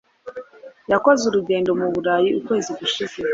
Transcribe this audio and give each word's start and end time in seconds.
Yakoze 0.91 1.21
urugendo 1.25 1.69
mu 1.79 1.87
Burayi 1.93 2.29
ukwezi 2.39 2.69
gushize. 2.79 3.17